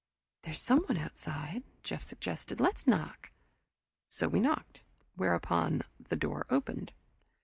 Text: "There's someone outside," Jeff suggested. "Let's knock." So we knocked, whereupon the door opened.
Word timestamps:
"There's 0.41 0.59
someone 0.59 0.97
outside," 0.97 1.61
Jeff 1.83 2.01
suggested. 2.01 2.59
"Let's 2.59 2.87
knock." 2.87 3.29
So 4.09 4.27
we 4.27 4.39
knocked, 4.39 4.79
whereupon 5.15 5.83
the 6.09 6.15
door 6.15 6.47
opened. 6.49 6.91